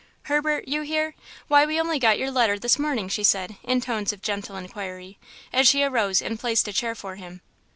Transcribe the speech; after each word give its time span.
"Herbert, 0.23 0.67
you 0.67 0.81
here? 0.81 1.13
Why, 1.47 1.63
we 1.63 1.79
only 1.79 1.99
got 1.99 2.17
your 2.17 2.31
letter 2.31 2.57
this 2.57 2.79
morning," 2.79 3.07
she 3.07 3.23
said, 3.23 3.57
in 3.61 3.81
tones 3.81 4.11
of 4.11 4.23
gentle 4.23 4.55
inquiry, 4.55 5.19
as 5.53 5.67
she 5.67 5.83
arose 5.83 6.23
and 6.23 6.39
placed 6.39 6.67
a 6.67 6.73
chair 6.73 6.95
for 6.95 7.17
him. 7.17 7.41